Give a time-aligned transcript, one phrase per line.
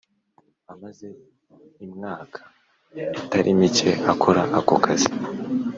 [0.73, 1.07] amaze
[1.85, 2.39] imwaka
[3.21, 5.11] itarimike akora ako kazi